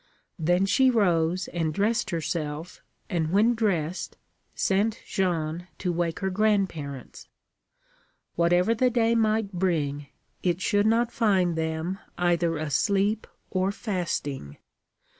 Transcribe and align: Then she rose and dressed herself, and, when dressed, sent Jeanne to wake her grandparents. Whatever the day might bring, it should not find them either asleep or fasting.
Then 0.39 0.65
she 0.65 0.89
rose 0.89 1.47
and 1.49 1.71
dressed 1.75 2.09
herself, 2.09 2.81
and, 3.07 3.29
when 3.29 3.53
dressed, 3.53 4.17
sent 4.55 4.99
Jeanne 5.05 5.67
to 5.77 5.93
wake 5.93 6.21
her 6.21 6.31
grandparents. 6.31 7.27
Whatever 8.33 8.73
the 8.73 8.89
day 8.89 9.13
might 9.13 9.53
bring, 9.53 10.07
it 10.41 10.59
should 10.59 10.87
not 10.87 11.11
find 11.11 11.55
them 11.55 11.99
either 12.17 12.57
asleep 12.57 13.27
or 13.51 13.71
fasting. 13.71 14.57